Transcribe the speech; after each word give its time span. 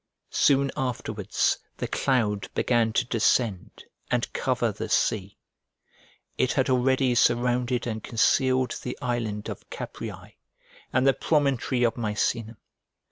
Soon 0.33 0.71
afterwards, 0.75 1.59
the 1.77 1.87
cloud 1.87 2.49
began 2.55 2.91
to 2.93 3.05
descend, 3.05 3.83
and 4.09 4.33
cover 4.33 4.71
the 4.71 4.89
sea. 4.89 5.37
It 6.39 6.53
had 6.53 6.71
already 6.71 7.13
surrounded 7.13 7.85
and 7.85 8.03
concealed 8.03 8.79
the 8.81 8.97
island 8.99 9.47
of 9.47 9.69
Capreae 9.69 10.37
and 10.91 11.05
the 11.05 11.13
promontory 11.13 11.83
of 11.83 11.97
Misenum. 11.97 12.57